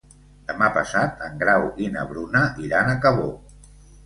[0.51, 3.29] Demà passat en Grau i na Bruna iran a Cabó.